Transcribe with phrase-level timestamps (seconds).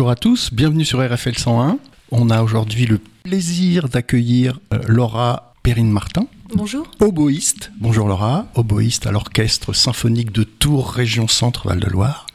[0.00, 1.78] Bonjour à tous, bienvenue sur RFL 101.
[2.10, 6.26] On a aujourd'hui le plaisir d'accueillir euh, Laura Perrine-Martin.
[6.54, 6.90] Bonjour.
[7.00, 7.70] Oboïste.
[7.78, 8.46] Bonjour Laura.
[8.54, 12.26] Oboïste à l'Orchestre Symphonique de Tours, Région Centre Val-de-Loire.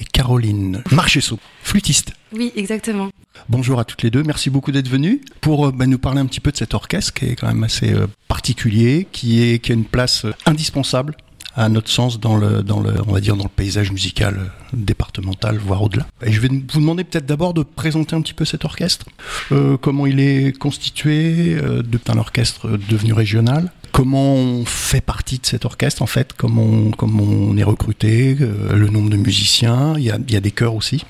[0.00, 2.14] Et Caroline Marchesso, flûtiste.
[2.32, 3.10] Oui, exactement.
[3.48, 6.26] Bonjour à toutes les deux, merci beaucoup d'être venues pour euh, bah, nous parler un
[6.26, 9.70] petit peu de cet orchestre qui est quand même assez euh, particulier, qui, est, qui
[9.70, 11.16] a une place indispensable
[11.56, 14.46] à notre sens dans le, dans le, on va dire dans le paysage musical euh,
[14.72, 16.06] départemental, voire au-delà.
[16.24, 19.06] Et je vais vous demander peut-être d'abord de présenter un petit peu cet orchestre,
[19.52, 23.70] euh, comment il est constitué, euh, depuis un orchestre devenu régional.
[23.92, 28.36] Comment on fait partie de cet orchestre en fait, comment on, comment on est recruté,
[28.40, 31.04] euh, le nombre de musiciens, il y a, il y a des chœurs aussi.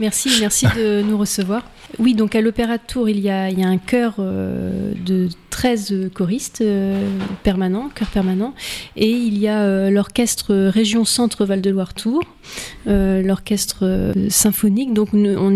[0.00, 1.62] Merci, merci de nous recevoir.
[1.98, 6.62] Oui, donc à l'Opéra de Tours, il y a, un chœur euh, de 13 choristes
[6.62, 7.06] euh,
[7.42, 8.54] permanents, chœur permanent,
[8.96, 12.24] et il y a euh, l'orchestre Région Centre Val-de-Loire Tours,
[12.86, 15.54] euh, l'orchestre symphonique, donc on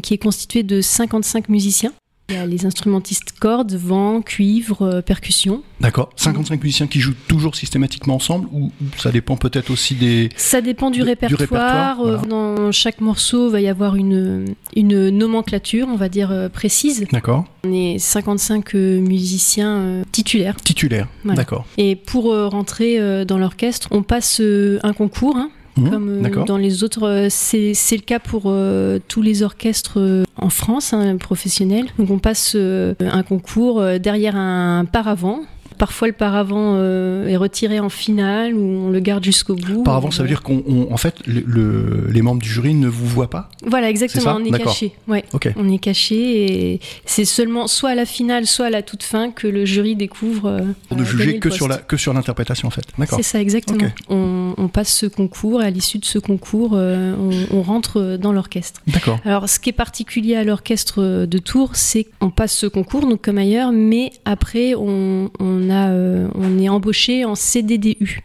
[0.00, 1.92] qui est constitué de 55 musiciens.
[2.30, 5.62] Il y a les instrumentistes cordes, vent, cuivre, euh, percussion.
[5.80, 6.08] D'accord.
[6.16, 10.30] 55 musiciens qui jouent toujours systématiquement ensemble ou ça dépend peut-être aussi des.
[10.36, 12.00] Ça dépend du répertoire.
[12.00, 12.26] Euh, voilà.
[12.26, 17.06] Dans chaque morceau, il va y avoir une, une nomenclature, on va dire, euh, précise.
[17.12, 17.44] D'accord.
[17.64, 20.56] On est 55 euh, musiciens titulaires.
[20.56, 21.08] Titulaires.
[21.24, 21.36] Voilà.
[21.36, 21.66] D'accord.
[21.76, 24.40] Et pour rentrer dans l'orchestre, on passe
[24.82, 25.36] un concours.
[25.36, 29.42] hein, Mhm, comme euh, dans les autres, euh, c'est le cas pour euh, tous les
[29.42, 29.98] orchestres
[30.36, 31.86] en France, hein, professionnels.
[31.98, 35.40] Donc on passe euh, un concours derrière un paravent.
[35.76, 39.82] Parfois le paravent euh, est retiré en finale ou on le garde jusqu'au bout.
[39.82, 42.74] Par avant, ça veut dire qu'on, on- en fait, le- le- les membres du jury
[42.74, 43.50] ne vous voient pas?
[43.66, 44.92] Voilà, exactement, on est caché.
[45.08, 45.24] Ouais.
[45.56, 49.32] On est caché et c'est seulement soit à la finale, soit à la toute fin
[49.32, 50.60] que le jury découvre.
[50.88, 51.88] Pour ne juger que sur, la, poste.
[51.88, 52.84] que sur l'interprétation, en fait.
[52.96, 53.16] D'accord.
[53.16, 53.88] C'est ça, exactement.
[54.08, 57.14] On, on passe ce concours et à l'issue de ce concours, euh,
[57.50, 58.80] on, on rentre dans l'orchestre.
[58.86, 59.18] D'accord.
[59.24, 63.22] Alors, ce qui est particulier à l'orchestre de Tours, c'est qu'on passe ce concours, donc
[63.22, 68.20] comme ailleurs, mais après, on, on, a, euh, on est embauché en CDDU.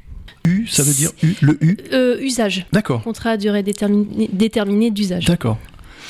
[0.47, 3.03] U, ça veut dire U, le U Euh, usage, D'accord.
[3.03, 5.25] contrat à durée déterminée, déterminée d'usage.
[5.25, 5.57] D'accord.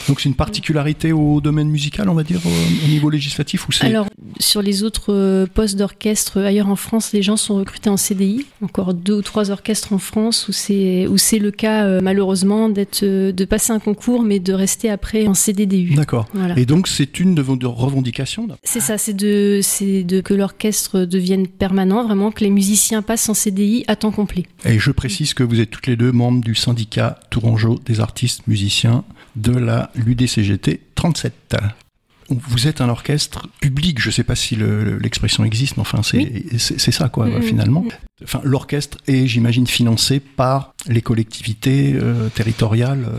[0.07, 3.71] Donc c'est une particularité au domaine musical, on va dire, au, au niveau législatif ou
[3.71, 4.07] c'est Alors,
[4.39, 8.45] sur les autres euh, postes d'orchestre ailleurs en France, les gens sont recrutés en CDI.
[8.61, 12.69] Encore deux ou trois orchestres en France où c'est où c'est le cas euh, malheureusement
[12.69, 15.93] d'être euh, de passer un concours mais de rester après en CDDU.
[15.95, 16.27] D'accord.
[16.33, 16.57] Voilà.
[16.57, 21.05] Et donc c'est une de vos revendications C'est ça, c'est de c'est de que l'orchestre
[21.05, 24.43] devienne permanent, vraiment que les musiciens passent en CDI à temps complet.
[24.65, 28.47] Et je précise que vous êtes toutes les deux membres du syndicat Tourangeau des artistes
[28.47, 29.03] musiciens
[29.41, 31.57] de la l'UDCGT 37.
[32.29, 35.81] Vous êtes un orchestre public, je ne sais pas si le- le- l'expression existe, mais
[35.81, 37.41] enfin c'est ça quoi Mhm.
[37.41, 37.83] finalement.
[38.23, 43.17] Enfin l'orchestre est, j'imagine, financé par les collectivités euh, territoriales euh,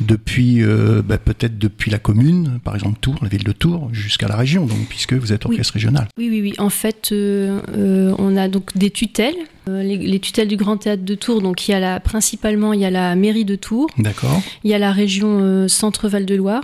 [0.00, 4.28] depuis euh, bah, peut-être depuis la commune, par exemple Tours, la ville de Tours, jusqu'à
[4.28, 5.52] la région, donc puisque vous êtes Oui.
[5.52, 6.06] orchestre régional.
[6.18, 6.54] Oui, oui, oui.
[6.58, 9.34] En fait, euh, on a donc des tutelles,
[9.66, 11.40] les, les tutelles du Grand Théâtre de Tours.
[11.40, 14.40] Donc, il y a la, principalement, il y a la mairie de Tours, D'accord.
[14.64, 16.62] il y a la région euh, Centre-Val de Loire,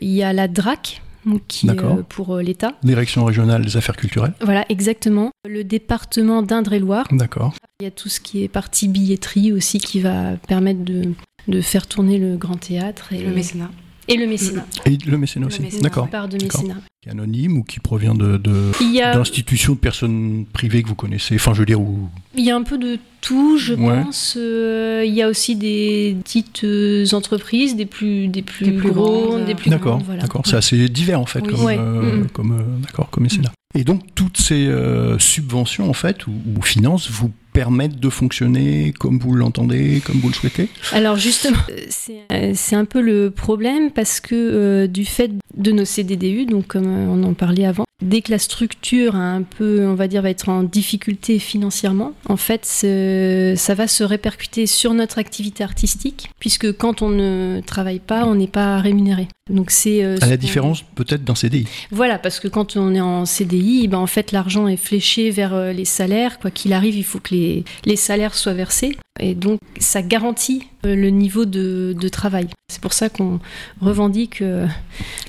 [0.00, 1.02] il y a la DRAC,
[1.46, 2.74] qui euh, pour euh, l'État.
[2.82, 4.34] Direction régionale des affaires culturelles.
[4.40, 5.30] Voilà, exactement.
[5.48, 7.06] Le département d'Indre-et-Loire.
[7.10, 7.54] D'accord.
[7.80, 11.12] Il y a tout ce qui est partie billetterie aussi qui va permettre de,
[11.46, 13.70] de faire tourner le Grand Théâtre et Le mécénat.
[14.08, 14.66] Et le mécénat.
[14.86, 15.60] Et le mécénat aussi.
[15.82, 16.08] D'accord.
[16.08, 16.76] Part de mécénat.
[17.02, 20.82] Qui est anonyme ou qui provient de, de- Il y a, d'institutions, de personnes privées
[20.82, 21.34] que vous connaissez?
[21.36, 22.08] Enfin, je veux dire, où...
[22.36, 24.02] il y a un peu de tout, je Ouais.
[24.02, 24.34] pense.
[24.36, 28.90] Euh, il y a aussi des petites euh, entreprises, des plus, des plus, Des plus
[28.90, 29.44] grandes, grandes.
[29.44, 30.22] des plus D'accord, voilà.
[30.22, 30.42] d'accord.
[30.46, 31.52] C'est assez divers en fait, Oui.
[31.54, 31.76] comme, Ouais.
[31.78, 32.28] euh, Mhm.
[32.30, 33.52] comme, euh, d'accord, comme mécénat.
[33.74, 38.94] Et donc toutes ces euh, subventions en fait ou, ou finances vous permettent de fonctionner
[39.00, 40.68] comme vous l'entendez, comme vous le souhaitez.
[40.92, 45.32] Alors justement, euh, c'est euh, c'est un peu le problème parce que euh, du fait
[45.56, 49.42] de nos CDDU, donc comme on en parlait avant, dès que la structure a un
[49.42, 54.66] peu, on va dire, va être en difficulté financièrement, en fait, ça va se répercuter
[54.66, 59.26] sur notre activité artistique, puisque quand on ne travaille pas, on n'est pas rémunéré.
[59.50, 61.66] Donc c'est euh, À la différence peut-être d'un CDI.
[61.90, 65.54] Voilà, parce que quand on est en CDI, ben en fait l'argent est fléché vers
[65.54, 66.38] euh, les salaires.
[66.38, 68.96] Quoi qu'il arrive, il faut que les, les salaires soient versés.
[69.20, 72.48] Et donc ça garantit euh, le niveau de, de travail.
[72.70, 73.40] C'est pour ça qu'on
[73.80, 74.42] revendique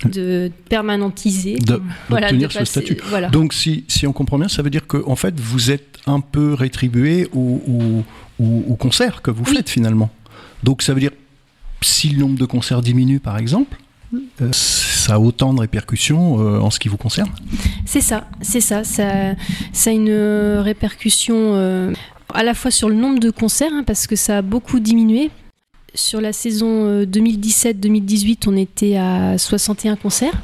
[0.06, 1.56] de permanentiser.
[1.60, 2.98] De- Voilà, d'obtenir ce statut.
[3.06, 3.30] Voilà.
[3.30, 6.20] Donc si, si on comprend bien, ça veut dire que en fait vous êtes un
[6.20, 9.56] peu rétribué au, au, au- au concert que vous Oui.
[9.56, 10.10] faites finalement.
[10.64, 11.12] Donc ça veut dire
[11.82, 13.78] si le nombre de concerts diminue par exemple,
[14.52, 17.30] ça a autant de répercussions euh, en ce qui vous concerne.
[17.86, 19.32] C'est ça, c'est ça, ça.
[19.86, 21.94] A une euh, répercussion euh,
[22.34, 25.32] à la fois sur le nombre de concerts, hein, parce que ça a beaucoup diminué.
[25.96, 30.40] Sur la saison 2017-2018, on était à 61 concerts.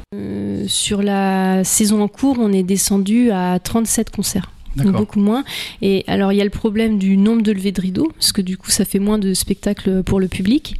[0.68, 4.50] sur la saison en cours, on est descendu à 37 concerts
[4.84, 5.44] beaucoup moins.
[5.82, 8.42] Et alors il y a le problème du nombre de levées de rideaux, parce que
[8.42, 10.78] du coup ça fait moins de spectacles pour le public.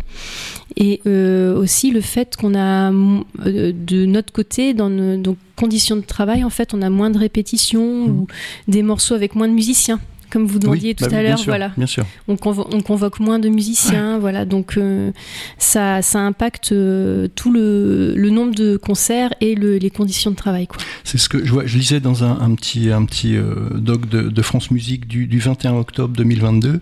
[0.78, 6.02] Et euh, aussi le fait qu'on a euh, de notre côté, dans nos conditions de
[6.02, 8.12] travail, en fait, on a moins de répétitions mmh.
[8.12, 8.28] ou
[8.68, 10.00] des morceaux avec moins de musiciens
[10.36, 11.42] comme vous demandiez tout bah à l'heure.
[11.46, 11.72] Voilà.
[11.78, 12.06] Bien sûr.
[12.28, 14.44] On, convoque moins de musiciens, voilà.
[14.44, 15.14] Donc euh,
[15.58, 20.36] ça, ça impacte euh, tout le, le, nombre de concerts et le, les conditions de
[20.36, 20.68] travail.
[21.06, 24.10] C'est ce que je, vois, je lisais dans un, un petit, un petit euh, doc
[24.10, 26.82] de, de, France Musique du, du, 21 octobre 2022.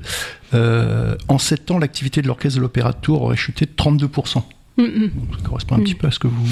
[1.28, 4.42] en 7 ans, l'activité de l'orchestre de l'Opéra de Tours aurait chuté de 32%.
[4.78, 5.12] Mm, mm.
[5.38, 6.44] ça correspond un petit peu à ce que vous.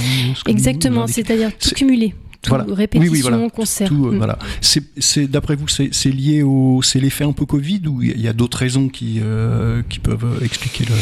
[0.45, 3.91] Exactement, c'est-à-dire tout cumulé tout, répétition, concert.
[3.91, 4.17] Euh, mm.
[4.17, 4.39] voilà.
[4.61, 8.33] C'est, d'après vous, c'est, lié au, c'est l'effet un peu Covid ou il y a
[8.33, 10.95] d'autres raisons qui, euh, qui peuvent expliquer le.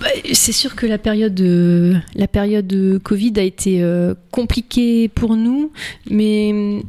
[0.00, 5.08] Bah, c'est sûr que la période de, la période de Covid a été euh, compliquée
[5.08, 5.72] pour nous,
[6.08, 6.82] mais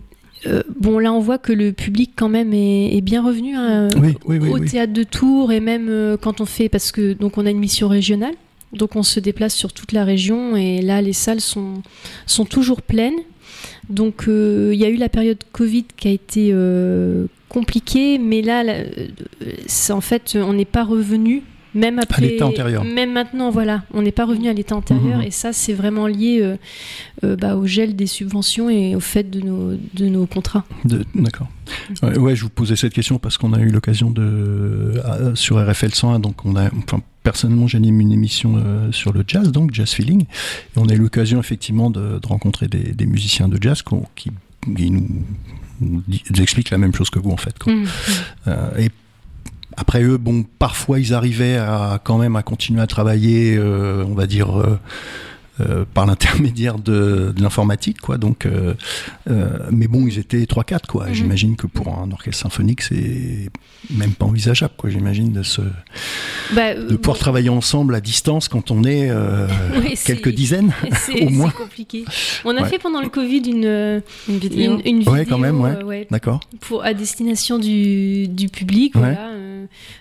[0.79, 3.87] bon, là, on voit que le public, quand même, est, bien revenu hein,
[4.27, 6.69] au théâtre de Tours et même quand on fait.
[6.69, 8.35] Parce que, donc, on a une mission régionale.
[8.73, 11.81] Donc, on se déplace sur toute la région et là, les salles sont,
[12.27, 13.19] sont toujours pleines.
[13.89, 18.41] Donc euh, il y a eu la période Covid qui a été euh, compliquée, mais
[18.41, 18.63] là,
[19.67, 21.43] c'est en fait, on n'est pas revenu.
[21.73, 22.83] Même après, l'état antérieur.
[22.83, 25.23] Même maintenant, voilà, on n'est pas revenu à l'état antérieur, mmh.
[25.23, 26.57] et ça, c'est vraiment lié
[27.23, 30.65] euh, bah, au gel des subventions et au fait de nos, de nos contrats.
[31.15, 31.47] D'accord.
[32.03, 35.01] Ouais, je vous posais cette question parce qu'on a eu l'occasion de
[35.35, 36.69] sur RFL 101, donc on a,
[37.23, 40.23] personnellement, j'anime une émission euh, sur le jazz, donc Jazz Feeling.
[40.23, 43.83] Et on a eu l'occasion effectivement de, rencontrer des, musiciens de jazz
[44.15, 44.31] qui,
[44.67, 46.03] nous,
[46.39, 47.55] expliquent la même chose que vous en fait.
[47.65, 47.87] Mmh, mmh.
[48.47, 48.89] Euh, et
[49.77, 54.13] après eux, bon, parfois ils arrivaient à quand même à continuer à travailler, euh, on
[54.13, 54.49] va dire
[55.69, 58.17] euh, par l'intermédiaire de, l'informatique, quoi.
[58.17, 58.73] Donc, euh,
[59.29, 61.07] euh, mais bon, ils étaient 3-4, quoi.
[61.07, 61.13] Mhm.
[61.13, 63.49] J'imagine que pour un orchestre symphonique, c'est
[63.89, 64.89] même pas envisageable, quoi.
[64.89, 65.61] J'imagine de se,
[66.53, 69.11] bah, de pouvoir travailler ensemble à distance quand on est
[70.05, 70.73] quelques dizaines,
[71.21, 71.49] au moins.
[71.49, 72.05] C'est compliqué.
[72.45, 76.07] On a fait pendant le Covid une, une vidéo, une, ouais, quand même, ouais.
[76.09, 76.39] D'accord.
[76.61, 79.31] Pour à destination du, du public, voilà.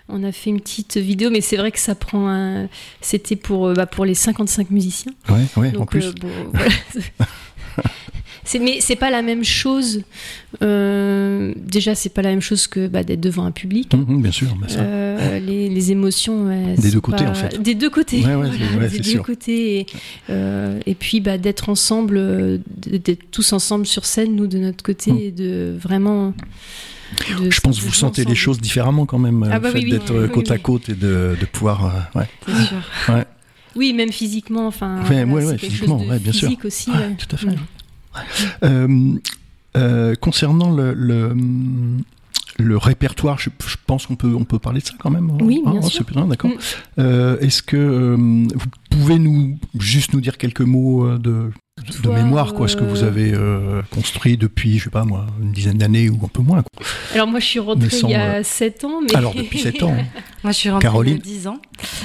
[0.09, 2.69] On a fait une petite vidéo, mais c'est vrai que ça prend un.
[3.01, 5.13] C'était pour, bah, pour les 55 musiciens.
[5.29, 5.45] Ouais.
[5.57, 6.07] Oui, en plus.
[6.07, 6.69] Euh,
[8.45, 10.03] c'est, mais c'est pas la même chose.
[10.63, 13.95] Euh, déjà, c'est pas la même chose que bah, d'être devant un public.
[13.95, 14.49] Mmh, mmh, bien sûr.
[14.79, 16.49] Euh, les, les, émotions.
[16.77, 17.61] des deux côtés, en fait.
[17.61, 18.23] Des deux côtés.
[18.23, 19.81] des deux côtés.
[19.81, 19.87] Et,
[20.87, 25.19] et puis, bah, d'être ensemble, d'être tous ensemble sur scène, nous de notre côté, mmh.
[25.19, 26.35] et de vraiment.
[27.51, 30.27] Je pense que vous sentez les choses différemment quand même, ah bah le fait d'être
[30.29, 32.11] côte à côte et de, de pouvoir.
[32.15, 32.29] ouais.
[32.47, 32.83] C'est sûr.
[33.09, 33.27] Ouais.
[33.77, 34.67] Oui, même physiquement.
[34.67, 36.51] Enfin, ouais, physiquement, bien sûr.
[36.65, 36.91] aussi.
[37.19, 37.57] tout à fait.
[38.65, 39.15] Euh,
[39.77, 40.95] euh, concernant le,
[42.59, 43.51] le, répertoire, je,
[43.87, 45.31] pense qu'on peut, on peut parler de ça quand même.
[45.31, 45.39] Hein.
[45.41, 46.05] Oui, bien ah, sûr.
[46.27, 46.51] d'accord.
[46.51, 46.55] Mm.
[46.99, 51.51] Euh, est-ce que vous pouvez nous juste nous dire quelques mots de
[52.03, 55.27] de mémoire, quoi, ce que vous euh, avez euh, construit depuis, je sais pas moi,
[55.41, 56.63] une dizaine d'années ou un peu moins.
[57.15, 59.01] Alors moi, je suis rentrée il y a 7 ans.
[59.03, 59.15] Mais...
[59.17, 59.95] Alors depuis 7 ans.
[60.43, 61.59] moi, je suis rentrée il y a 10 ans.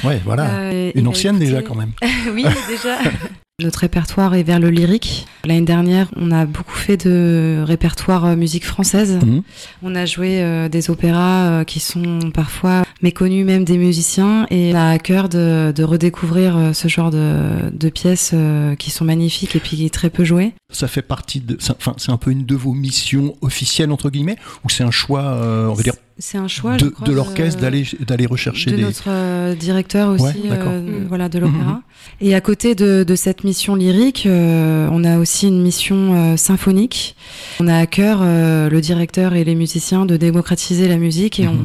[0.03, 0.49] Ouais, voilà.
[0.49, 1.91] Euh, une ancienne déjà quand même.
[2.33, 2.97] oui, déjà.
[3.63, 5.27] Notre répertoire est vers le lyrique.
[5.45, 9.17] L'année dernière, on a beaucoup fait de répertoire euh, musique française.
[9.23, 9.43] Mhm.
[9.81, 14.73] On a joué euh, des opéras euh, qui sont parfois méconnus même des musiciens et
[14.73, 18.35] on a à cœur de, de redécouvrir ce genre de, de pièces
[18.77, 20.53] qui sont magnifiques et puis très peu jouées.
[20.69, 24.37] Ça fait partie de, enfin, c'est un peu une de vos missions officielles entre guillemets
[24.65, 25.23] ou c'est un choix,
[25.69, 29.53] on va dire c'est un choix de, de l'orchestre d'aller d'aller rechercher de notre euh,
[29.53, 31.07] directeur aussi euh, mm.
[31.07, 31.81] voilà de l'opéra
[32.21, 32.27] mm-hmm.
[32.27, 37.15] et à côté de, de cette mission lyrique euh, on a aussi une mission symphonique.
[37.59, 41.57] On a à cœur le directeur et les musiciens de démocratiser la musique et on,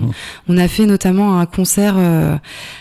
[0.48, 1.96] on a fait notamment un concert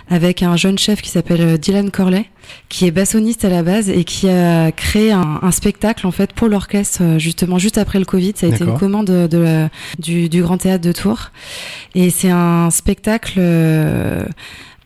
[0.10, 2.25] avec un jeune chef qui s'appelle Dylan Corley
[2.68, 6.34] qui est bassoniste à la base et qui a créé un, un spectacle en fait
[6.34, 8.34] pour l'orchestre justement juste après le Covid.
[8.36, 11.32] Ça a été une commande de, du, du Grand Théâtre de Tours.
[11.96, 14.25] Et c'est un spectacle euh,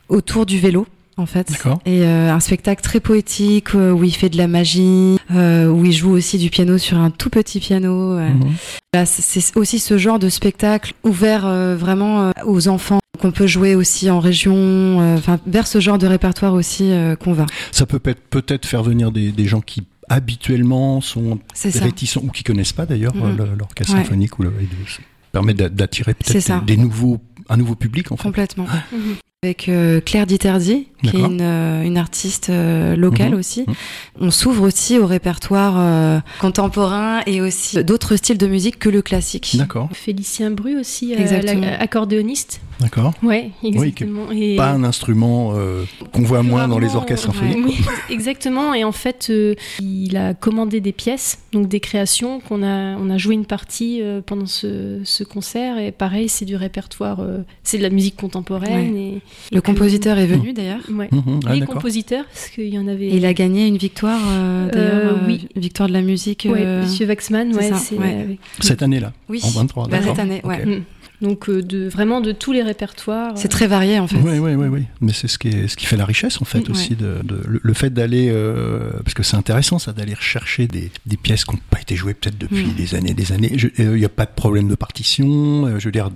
[0.10, 1.52] autour du vélo en fait.
[1.86, 5.92] Et euh, un spectacle très poétique euh, où il fait de la magie, où il
[5.92, 8.18] joue aussi du piano sur un tout petit piano.
[8.18, 8.56] Mhm.
[9.06, 14.20] c'est aussi ce genre de spectacle ouvert vraiment aux enfants qu'on peut jouer aussi en
[14.20, 17.46] région, enfin vers ce genre de répertoire aussi qu'on va.
[17.72, 22.74] Ça peut peut-être faire venir des, des gens qui habituellement sont réticents ou qui connaissent
[22.74, 23.56] pas d'ailleurs mhm.
[23.58, 24.54] l'orchestre symphonique ou le,
[25.32, 28.24] permet d'attirer peut-être des, nouveaux, un nouveau public en fait.
[28.24, 28.68] Complètement.
[28.92, 29.16] Mhm.
[29.44, 33.40] Avec euh, Claire Diterdi, qui est une, euh, une artiste euh, locale mhm.
[33.40, 33.66] aussi.
[33.68, 33.76] Mhm.
[34.22, 39.56] On s'ouvre aussi au répertoire contemporain et aussi d'autres styles de musique que le classique.
[39.58, 39.90] D'accord.
[39.92, 41.14] Félicien Bru aussi,
[41.80, 42.62] accordéoniste.
[42.80, 43.14] D'accord.
[43.22, 44.32] Ouais, exactement.
[44.32, 44.56] et...
[44.56, 45.54] Pas un instrument
[46.12, 47.66] qu'on voit moins dans les orchestres symphoniques.
[47.66, 47.76] Oui,
[48.10, 48.74] exactement.
[48.74, 49.32] Et en fait,
[49.82, 54.02] il a commandé des pièces, donc des créations qu'on a, on a joué une partie
[54.26, 55.78] pendant ce, ce, concert.
[55.80, 57.20] Et pareil, c'est du répertoire,
[57.64, 58.96] c'est de la musique contemporaine.
[58.96, 59.22] Et,
[59.52, 60.82] le compositeur est venu d'ailleurs.
[60.92, 61.10] Ouais.
[61.12, 63.10] Mmh, Les compositeurs, parce qu'il y en avait.
[63.10, 65.48] il a gagné une victoire, euh, euh, oui.
[65.56, 66.48] victoire de la musique.
[66.50, 67.72] Oui, euh, Monsieur Waxman, ouais,
[68.60, 69.14] Cette année-là.
[69.30, 69.42] Oui.
[69.44, 69.88] En 23.
[69.88, 70.66] Bah, cette année, ouais.
[70.66, 70.84] Mmh.
[71.22, 73.32] Donc de, vraiment de tous les répertoires.
[73.38, 74.18] C'est très varié en fait.
[74.18, 74.84] Oui, oui, oui, oui.
[75.00, 76.96] Mais c'est ce qui, est, ce qui fait la richesse en fait mmh, aussi.
[76.96, 78.34] De, le, fait d'aller,
[79.04, 82.14] parce que c'est intéressant ça, d'aller rechercher des, des pièces qui n'ont pas été jouées
[82.14, 83.56] peut-être depuis des années des années.
[83.78, 85.80] Il n'y a pas de problème de partition.
[85.80, 86.10] je veux dire,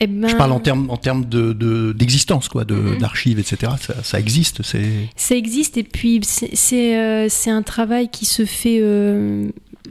[0.00, 1.52] eh ben, je, parle en termes en termes de
[1.92, 2.98] d'existence quoi, mhm.
[2.98, 3.72] d'archives, etc.
[4.02, 5.08] Ça, existe, c'est.
[5.16, 9.48] Ça existe et puis c'est euh, un travail qui se fait euh,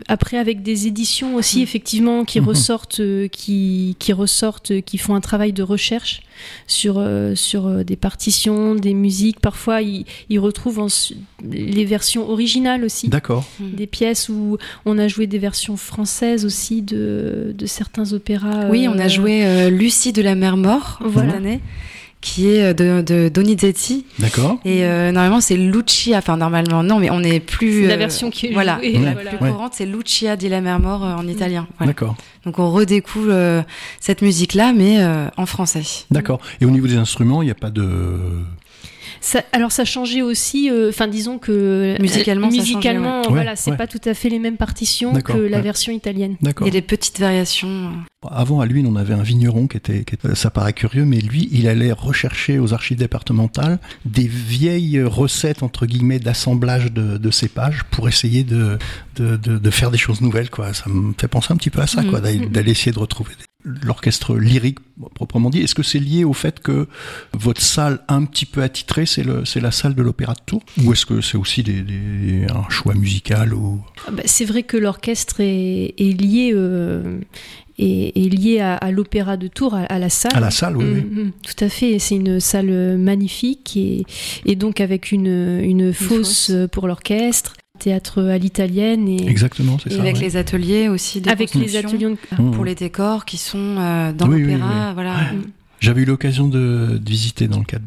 [0.07, 1.63] après avec des éditions aussi mhm.
[1.63, 2.47] effectivement qui mhm.
[2.47, 6.23] ressortent euh, qui qui ressortent qui font un travail de recherche
[6.67, 7.03] sur
[7.35, 10.87] sur des partitions des musiques parfois ils, ils retrouvent
[11.43, 16.81] les versions originales aussi d'accord des pièces où on a joué des versions françaises aussi
[16.81, 21.29] de, de certains opéras oui on a joué Lucie de la mer mort voilà.
[21.29, 21.61] cette année
[22.23, 24.05] qui est euh, de, de Donizetti.
[24.17, 24.57] D'accord.
[24.65, 26.17] Et euh, normalement, c'est Lucia.
[26.17, 27.85] Enfin, normalement, non, mais on est plus.
[27.85, 31.03] la euh, version qui est voilà, la plus courante, c'est Lucia di la mer mort
[31.03, 31.67] en italien.
[31.81, 32.15] D'accord.
[32.45, 33.63] Donc, on redécouvre
[33.99, 34.99] cette musique-là, mais
[35.37, 35.83] en français.
[36.11, 36.39] D'accord.
[36.61, 37.83] Et au niveau des instruments, il n'y a pas de
[39.51, 44.13] alors ça changeait aussi, euh, enfin disons que musicalement, musicalement, voilà, c'est pas tout à
[44.13, 46.35] fait les mêmes partitions que la version italienne.
[46.41, 47.91] Il y a des petites variations.
[48.29, 51.67] Avant à Luynes, on avait un vigneron qui était, ça paraît curieux, mais lui, il
[51.67, 58.43] allait rechercher aux archives départementales des vieilles recettes entre guillemets d'assemblage de, cépages pour essayer
[58.43, 58.77] de
[59.15, 60.49] de, faire des choses nouvelles.
[60.49, 60.73] Quoi.
[60.73, 62.09] Ça me fait penser un petit peu à ça, mm.
[62.09, 63.33] quoi, d'aller essayer de retrouver
[63.63, 64.79] l'orchestre lyrique
[65.15, 65.61] proprement dit.
[65.61, 66.87] Est-ce que c'est lié au fait que
[67.33, 69.23] votre salle un petit peu attitrée, c'est
[69.61, 73.53] la salle de l'Opéra de Tours Ou est-ce que c'est aussi des, un choix musical
[73.53, 73.81] ou...
[74.07, 77.19] Ah bah, c'est vrai que l'orchestre est, lié, euh,
[77.79, 80.35] est, lié à, l'Opéra de Tours, à, la salle.
[80.35, 80.85] À la salle, oui.
[80.85, 81.99] Mm, mm, tout à fait.
[81.99, 84.05] C'est une salle magnifique et,
[84.45, 89.99] et donc avec une, une, fosse, pour l'orchestre théâtre à l'italienne et exactement c'est ça
[89.99, 92.15] avec les ateliers aussi avec les ateliers
[92.53, 95.31] pour les décors qui sont euh, dans l'opéra voilà
[95.83, 97.85] j'avais eu l'occasion de, visiter dans le cadre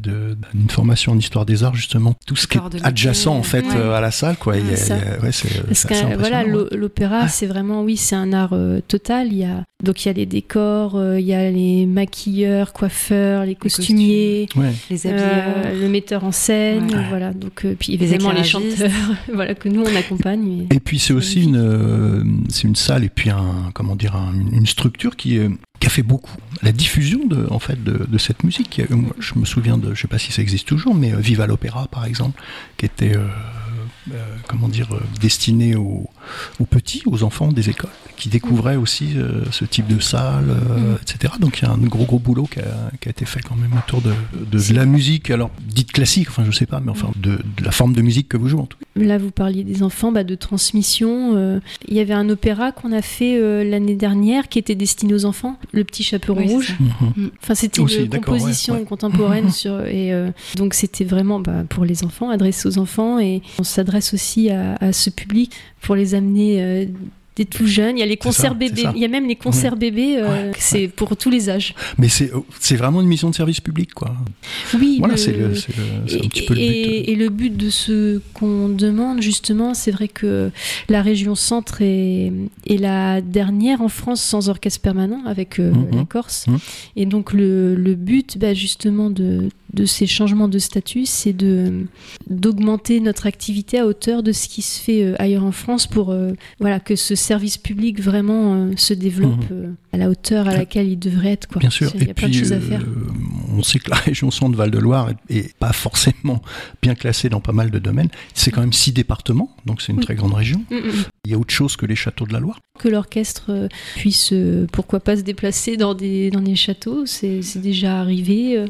[0.53, 3.93] d'une formation en histoire des arts justement tout ce qui est adjacent en fait euh,
[3.93, 4.55] à la salle quoi.
[6.17, 9.27] voilà l'opéra c'est vraiment oui c'est un art euh, total.
[9.31, 12.73] Il y a donc il y a les décors, euh, il y a les maquilleurs,
[12.73, 14.47] coiffeurs, les costumiers,
[14.89, 17.33] les, habilleurs, le metteur en scène, voilà.
[17.33, 18.91] Donc puis évidemment les, chanteurs,
[19.33, 20.67] voilà que nous on accompagne.
[20.71, 24.15] Et puis c'est aussi une c'est une salle et puis un comment dire
[24.51, 25.49] une structure qui est
[25.79, 26.37] qui a fait beaucoup.
[26.61, 28.81] La diffusion de, en fait, de, cette musique.
[29.19, 31.87] Je me souviens de, je sais pas si ça existe toujours, mais euh, Viva l'Opéra,
[31.87, 32.41] par exemple,
[32.77, 33.27] qui était, euh,
[34.11, 34.89] euh, comment dire,
[35.21, 36.09] destiné aux,
[36.59, 40.93] aux petits, aux enfants des écoles qui découvraient aussi euh, ce type de salle, euh,
[40.93, 40.97] mm.
[41.01, 41.33] etc.
[41.39, 43.55] Donc il y a un gros gros boulot qui a, qui a été fait quand
[43.55, 44.11] même autour de,
[44.51, 47.71] de, la musique, alors dite classique, enfin je sais pas, mais enfin de, de la
[47.71, 49.01] forme de musique que vous jouez en tout cas.
[49.01, 51.35] Là vous parliez des enfants, bah, de transmission.
[51.35, 55.25] Euh, il y avait un opéra qu'on a fait l'année dernière qui était destiné aux
[55.25, 56.75] enfants, Le Petit Chaperon Rouge.
[56.81, 57.21] Mm-hmm.
[57.21, 57.29] Mm.
[57.41, 60.11] Enfin c'était une composition contemporaine sur et
[60.55, 64.75] donc c'était vraiment bah, pour les enfants, adressé aux enfants et on s'adresse aussi à,
[64.75, 66.89] à, ce public pour les amener
[67.37, 67.97] des tout jeunes.
[67.97, 68.85] Il y a les concerts bébés.
[68.95, 70.17] Il y a même les concerts bébés.
[70.17, 71.75] Euh, c'est pour tous les âges.
[71.97, 74.15] Mais c'est oh, c'est vraiment une mission de service public, quoi.
[74.73, 74.97] Oui.
[74.99, 77.09] Voilà, c'est un petit peu le but.
[77.09, 80.51] Et, le but de ce qu'on demande, justement, c'est vrai que
[80.89, 82.31] la région centre est,
[82.65, 85.95] est, la dernière en France sans orchestre permanent avec euh, mhm.
[85.95, 86.47] la Corse.
[86.47, 86.59] Mhm.
[86.95, 91.85] Et donc le, le but, bah, justement, de de ces changements de statut, c'est de
[92.29, 96.11] d'augmenter notre activité à hauteur de ce qui se fait euh, ailleurs en France pour
[96.11, 99.75] euh, voilà que ce service public vraiment euh, se développe mhm.
[99.91, 101.47] à la hauteur à laquelle il devrait être.
[101.47, 101.59] Quoi.
[101.59, 101.91] Bien sûr.
[101.95, 102.81] Il y a plein de choses à faire.
[103.53, 106.41] on sait que la région centre Val-de-Loire est, pas forcément
[106.81, 108.07] bien classée dans pas mal de domaines.
[108.33, 110.63] C'est quand même six départements, donc c'est une très grande région.
[110.71, 111.03] Mm, mm, mm.
[111.25, 112.59] Il y a autre chose que les châteaux de la Loire.
[112.79, 113.67] Que l'orchestre
[113.97, 114.33] puisse,
[114.71, 118.65] pourquoi pas, se déplacer dans des dans des châteaux, c'est déjà arrivé.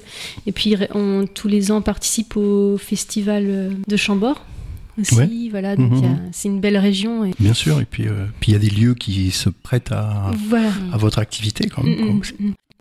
[0.47, 0.75] Et puis
[1.35, 4.43] tous les ans participe au festival de Chambord
[4.97, 5.49] aussi.
[5.49, 6.29] Voilà, donc mhm.
[6.31, 7.25] c'est une belle région.
[7.25, 7.31] Et...
[7.39, 10.31] Bien sûr, et puis euh, puis il y a des lieux qui se prêtent à,
[10.91, 12.21] à votre activité quand même.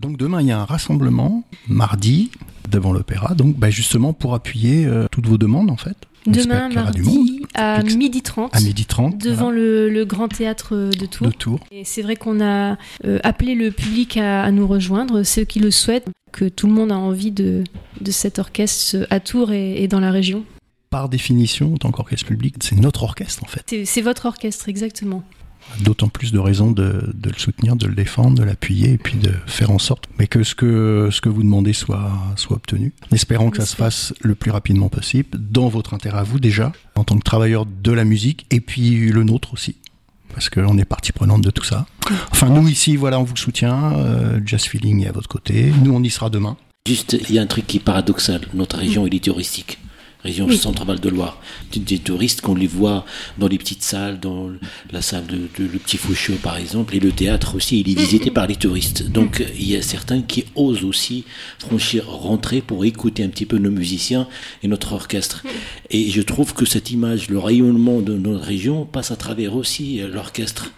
[0.02, 2.30] Donc demain, il y a un rassemblement, mardi,
[2.70, 5.96] devant l'opéra, donc bah, justement pour appuyer toutes vos demandes en fait.
[6.26, 8.54] Demain, mardi, à midi 30.
[8.54, 9.16] À midi 30.
[9.18, 11.28] Devant le, Grand Théâtre de Tours.
[11.28, 11.60] De Tours.
[11.70, 12.76] Et c'est vrai qu'on a
[13.22, 16.96] appelé le public à, nous rejoindre, ceux qui le souhaitent, que tout le monde a
[16.96, 17.64] envie de,
[18.00, 20.44] de cet orchestre à Tours et dans la région
[20.90, 23.84] par définition, en tant qu'orchestre public, c'est notre orchestre en fait.
[23.84, 25.22] C'est votre orchestre, exactement.
[25.80, 29.32] D'autant plus de raisons de, le soutenir, de le défendre, de l'appuyer et puis de
[29.46, 32.92] faire en sorte mais que ce que, ce que vous demandez soit, soit obtenu.
[33.10, 36.72] Espérons que ça se fasse le plus rapidement possible, dans votre intérêt à vous déjà,
[36.94, 39.76] en tant que travailleur de la musique, et puis le nôtre aussi
[40.32, 41.86] parce qu'on est partie prenante de tout ça.
[42.30, 43.94] Enfin, nous ici, voilà, on vous soutient.
[43.94, 45.72] Euh, Jazz Feeling est à votre côté.
[45.82, 46.58] Nous, on y sera demain.
[46.86, 48.42] Juste, il y a un truc qui est paradoxal.
[48.52, 49.78] Notre région, elle est touristique
[50.26, 51.40] région centre-val de Loire.
[51.74, 53.04] Des, touristes qu'on les voit
[53.38, 54.50] dans les petites salles, dans
[54.92, 58.30] la salle de, le Petit Foucheux par exemple, et le théâtre aussi, il est visité
[58.30, 59.08] par les touristes.
[59.10, 61.24] Donc il y a certains qui osent aussi
[61.58, 64.28] franchir, rentrer pour écouter un petit peu nos musiciens
[64.62, 65.42] et notre orchestre.
[65.90, 70.00] Et je trouve que cette image, le rayonnement de notre région passe à travers aussi
[70.00, 70.72] euh, l'orchestre.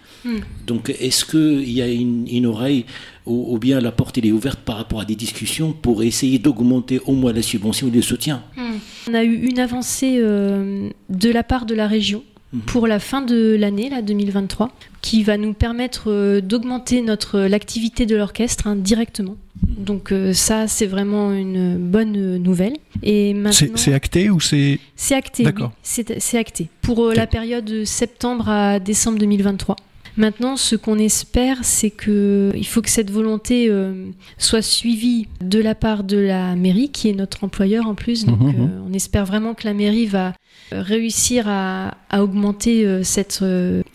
[0.67, 2.85] Donc est-ce qu'il y a une, oreille
[3.29, 7.13] ou, bien la porte est ouverte par rapport à des discussions pour essayer d'augmenter au
[7.13, 8.77] moins la subvention et le soutien hmm.
[9.09, 12.59] On a eu une avancée euh, de la part de la région hmm.
[12.59, 14.69] pour la fin de l'année, là, 2023,
[15.01, 19.37] qui va nous permettre euh, d'augmenter notre l'activité de l'orchestre hein, directement.
[19.67, 22.73] Donc euh, ça, c'est vraiment une bonne nouvelle.
[23.03, 25.43] Et c'est acté ou c'est C'est acté.
[25.43, 25.71] D'accord.
[25.83, 29.75] C'est acté pour la période septembre à décembre 2023.
[30.17, 35.59] Maintenant, ce qu'on espère, c'est que il faut que cette volonté euh, soit suivie de
[35.59, 38.25] la part de la mairie, qui est notre employeur en plus.
[38.25, 38.59] Donc, mhm, mhm.
[38.59, 40.33] Euh, on espère vraiment que la mairie va
[40.71, 43.43] réussir à, augmenter euh, cette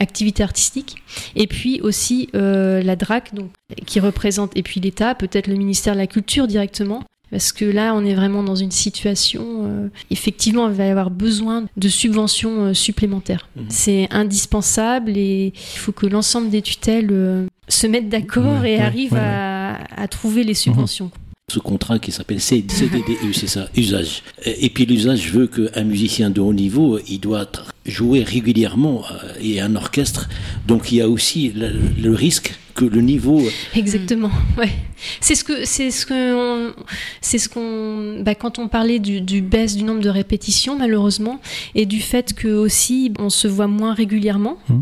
[0.00, 0.96] activité artistique.
[1.36, 3.50] Et puis aussi la DRAC, donc,
[3.86, 7.02] qui représente, et puis l'État, peut-être le ministère de la Culture directement,
[7.34, 11.10] parce que là, on est vraiment dans une situation, euh, effectivement, il va y avoir
[11.10, 13.48] besoin de subventions euh, supplémentaires.
[13.56, 13.64] Mhm.
[13.70, 19.18] C'est indispensable et il faut que l'ensemble des tutelles euh, se mettent d'accord et arrivent
[19.20, 21.06] à, trouver les subventions.
[21.06, 21.52] Mhm.
[21.52, 24.22] ce contrat qui s'appelle CDDU, c'est ça, usage.
[24.44, 27.50] Et puis l'usage veut qu'un musicien de haut niveau, il doit
[27.86, 29.04] jouer régulièrement
[29.40, 30.28] et un orchestre.
[30.66, 33.42] Donc il y a aussi le risque que le niveau.
[33.74, 34.70] Exactement, ouais.
[35.20, 36.72] C'est ce que c'est ce que
[37.20, 41.40] c'est ce qu'on bah, quand on parlait du, du, baisse du nombre de répétitions malheureusement
[41.74, 44.80] et du fait que aussi on se voit moins régulièrement mmh.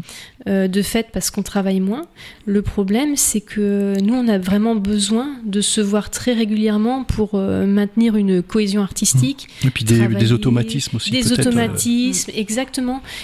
[0.49, 2.07] euh, de fait parce qu'on travaille moins.
[2.47, 7.31] Le problème c'est que nous on a vraiment besoin de se voir très régulièrement pour
[7.35, 9.49] euh, maintenir une cohésion artistique.
[9.49, 9.67] Mmh.
[9.67, 11.11] Et puis des, des, automatismes aussi.
[11.11, 12.31] Des euh, automatismes,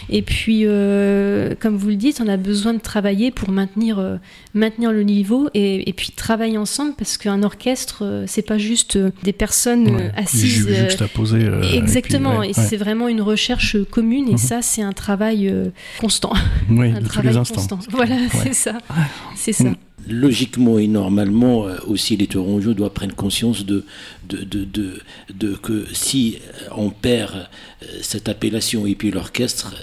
[0.09, 0.65] Et puis
[1.61, 4.19] comme vous le dites, on a besoin de travailler pour maintenir
[4.55, 8.97] maintenir le niveau et, et puis travailler ensemble parce qu'un orchestre, euh, c'est pas juste
[8.97, 10.69] euh, des personnes euh, assises.
[10.69, 11.49] Juste à poser.
[11.75, 14.39] exactement, et, c'est vraiment une recherche commune et mhm.
[14.39, 15.53] ça, c'est un travail
[16.01, 16.33] constant.
[16.71, 17.77] Oui, un de travail tous les instants.
[17.77, 17.79] Constant.
[17.91, 18.79] Voilà, c'est ça.
[19.35, 19.71] C'est ça.
[20.09, 23.85] Logiquement et normalement aussi les Tourangeaux doivent prendre conscience de,
[25.63, 26.39] que si
[26.77, 27.49] on perd
[28.03, 29.75] cette appellation et puis l'orchestre,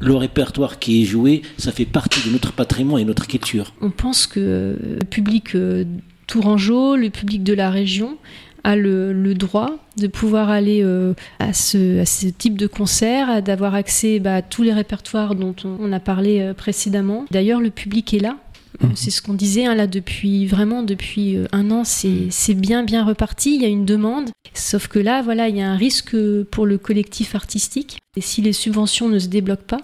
[0.00, 3.72] le répertoire qui est joué, ça fait partie de notre patrimoine et notre culture.
[3.80, 5.84] On pense que le public euh,
[6.26, 8.16] tourangeau, le public de la région,
[8.64, 14.36] a le, droit de pouvoir aller euh, à, ce, type de concert, d'avoir accès bah,
[14.36, 17.24] à tous les répertoires dont on, a parlé euh, précédemment.
[17.30, 18.36] D'ailleurs, le public est là.
[18.82, 18.92] Mhm.
[18.94, 23.04] C'est ce qu'on disait hein, là depuis vraiment depuis euh, un an, c'est bien bien
[23.04, 23.54] reparti.
[23.54, 26.16] Il y a une demande, sauf que là voilà il y a un risque
[26.50, 27.98] pour le collectif artistique.
[28.16, 29.82] Et si les subventions ne se débloquent pas,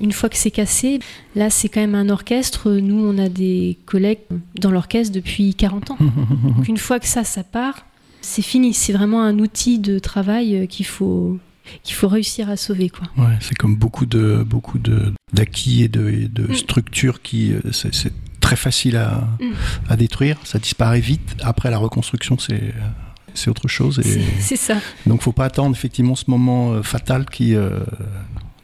[0.00, 0.98] une fois que c'est cassé,
[1.36, 2.70] là c'est quand même un orchestre.
[2.70, 4.20] Nous on a des collègues
[4.58, 5.98] dans l'orchestre depuis 40 ans.
[6.56, 7.86] Donc une fois que ça ça part,
[8.20, 8.74] c'est fini.
[8.74, 11.38] C'est vraiment un outil de travail euh, qu'il faut
[11.82, 13.08] qu'il faut réussir à sauver quoi.
[13.18, 16.54] Ouais, c'est comme beaucoup de beaucoup de d'acquis et de, de mm.
[16.54, 18.12] structures qui euh, c'est
[18.48, 19.52] très facile à, mm.
[19.90, 21.36] à, détruire, ça disparaît vite.
[21.42, 22.72] Après, la reconstruction, c'est
[23.34, 24.00] c'est autre chose.
[24.40, 24.78] C'est ça.
[25.06, 27.78] Donc, faut pas attendre effectivement ce moment euh, fatal qui euh,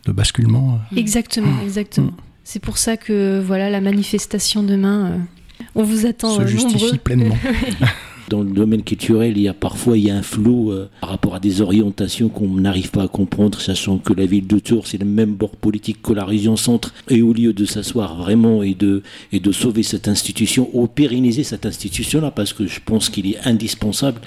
[0.06, 0.80] de basculement.
[0.92, 0.96] Euh.
[0.96, 1.64] Exactement, mm.
[1.64, 2.12] exactement.
[2.12, 2.16] Mm.
[2.44, 5.20] C'est pour ça que voilà la manifestation demain,
[5.74, 6.34] on vous attend.
[6.36, 7.36] Se justifie pleinement.
[8.28, 11.10] Dans le domaine culturel, il y a parfois il y a un flou euh, par
[11.10, 14.86] rapport à des orientations qu'on n'arrive pas à comprendre, sachant que la ville de Tours,
[14.86, 16.94] c'est le même bord politique que la région centre.
[17.08, 21.44] Et au lieu de s'asseoir vraiment et de, et de sauver cette institution, ou pérenniser
[21.44, 24.20] cette institution-là, parce que je pense qu'il est indispensable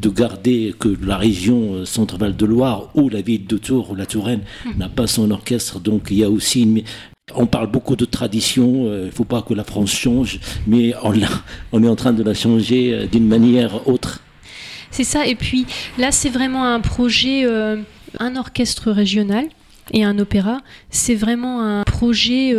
[0.00, 3.94] de garder que la région euh, centre-val de Loire ou la ville de Tours ou
[3.94, 4.78] la Touraine mmh.
[4.78, 5.80] n'a pas son orchestre.
[5.80, 6.82] Donc il y a aussi une,
[7.32, 10.94] on parle beaucoup de tradition, euh, il ne faut pas que la France change, mais
[11.72, 14.20] on, est en train de la changer euh, d'une manière autre.
[14.90, 15.26] C'est ça.
[15.26, 15.66] Et puis
[15.98, 17.78] là, c'est vraiment un projet, euh,
[18.18, 19.46] un orchestre régional
[19.92, 20.60] et un opéra.
[20.90, 22.56] C'est vraiment un projet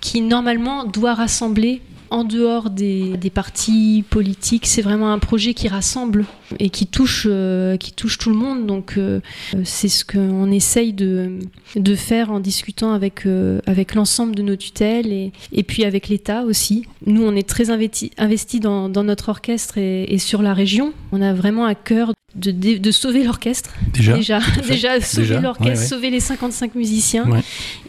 [0.00, 4.66] qui normalement doit rassembler en dehors des, partis politiques.
[4.66, 6.26] C'est vraiment un projet qui rassemble
[6.58, 8.66] et qui touche, euh, qui touche tout le monde.
[8.66, 9.20] Donc euh,
[9.64, 11.38] c'est ce qu'on essaye de,
[11.76, 16.08] de faire en discutant avec, euh, avec l'ensemble de nos tutelles et, et puis avec
[16.08, 16.86] l'État aussi.
[17.06, 20.92] Nous, on est très investi, investi dans, dans, notre orchestre et, et, sur la région.
[21.10, 23.74] On a vraiment à cœur de, de, sauver l'orchestre.
[23.92, 27.26] Déjà, déjà, déjà sauver l'orchestre, sauver les 55 musiciens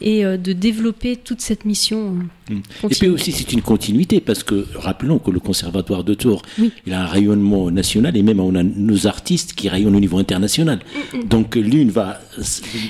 [0.01, 2.17] et de développer toute cette mission.
[2.49, 2.59] Mm.
[2.89, 6.41] Et puis aussi, c'est une continuité parce que rappelons que le Conservatoire de Tours,
[6.85, 10.17] il a un rayonnement national et même on a nos artistes qui rayonnent au niveau
[10.17, 10.79] international.
[11.13, 11.23] Mm, mm.
[11.25, 12.19] Donc l'une va,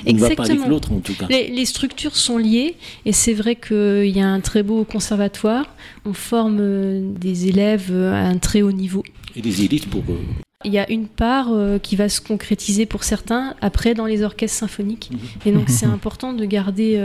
[0.06, 1.26] ne va pas avec l'autre en tout cas.
[1.28, 5.66] Les, structures sont liées et c'est vrai qu'il y a un très beau conservatoire.
[6.04, 9.02] On forme euh, des élèves à un très haut niveau.
[9.34, 10.02] Et des élites pour.
[10.08, 10.18] Euh,
[10.66, 14.22] il y a une part euh, qui va se concrétiser pour certains après dans les
[14.22, 15.10] orchestres symphoniques.
[15.12, 15.48] Mm-hmm.
[15.48, 16.98] Et donc c'est important de garder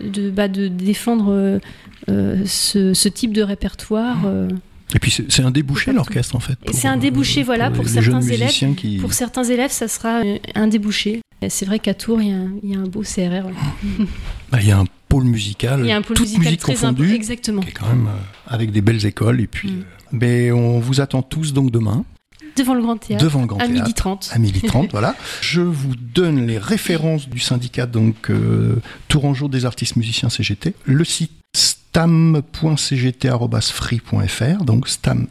[0.00, 1.58] de, bah, de défendre euh,
[2.08, 4.18] euh, ce, type de répertoire.
[4.90, 6.58] Euh, et puis c'est un débouché l'orchestre en fait.
[6.72, 9.00] C'est un débouché voilà pour, certains élèves.
[9.00, 10.22] Pour certains élèves ça sera
[10.54, 11.20] un débouché.
[11.48, 12.28] C'est vrai qu'à Tours il
[12.62, 13.48] y, a un, beau CRR.
[14.50, 16.60] Bah, il y a un pôle musical, il y a un pôle toute musical musique
[16.60, 17.60] très confondue, exactement.
[17.60, 18.08] Qui est quand même
[18.46, 19.70] avec des belles écoles et puis.
[19.70, 19.84] Mm.
[20.12, 22.04] mais on vous attend tous donc demain.
[22.56, 23.24] Devant le Grand Théâtre.
[23.24, 23.82] Devant le Grand à Théâtre.
[23.82, 24.30] midi 30.
[24.32, 25.16] À midi 30, voilà.
[25.40, 28.76] Je vous donne les références du syndicat, donc euh,
[29.08, 30.74] Tourangeau des artistes musiciens CGT.
[30.84, 31.32] Le site
[31.94, 35.28] stam.cgt.free.fr, donc stam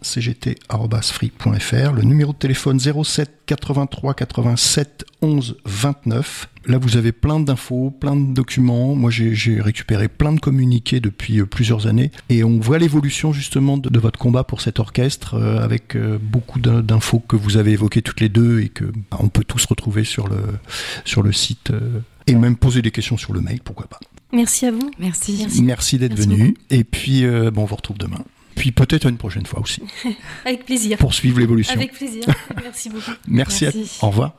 [0.00, 6.48] cgt.free.fr, le numéro de téléphone 07 83 87 11 29.
[6.68, 8.94] Là, vous avez plein d'infos, plein de documents.
[8.94, 13.76] Moi, j'ai récupéré plein de communiqués depuis euh, plusieurs années et on voit l'évolution justement
[13.76, 18.00] de, votre combat pour cet orchestre euh, avec euh, beaucoup d'infos que vous avez évoquées
[18.00, 20.38] toutes les deux et que bah, on peut tous retrouver sur le,
[21.04, 21.72] sur le site
[22.26, 24.00] et même poser des questions sur le mail, pourquoi pas.
[24.32, 24.90] Merci à vous.
[24.98, 25.46] Merci.
[25.62, 26.56] Merci, d'être venu.
[26.70, 28.24] Et puis, bon, on vous retrouve demain.
[28.56, 29.82] Puis peut-être une prochaine fois aussi.
[30.44, 30.98] Avec plaisir.
[30.98, 31.74] Pour suivre l'évolution.
[31.74, 32.24] Avec plaisir.
[32.62, 33.10] Merci beaucoup.
[33.28, 33.98] Merci, Merci.
[34.00, 34.06] À...
[34.06, 34.34] Au revoir.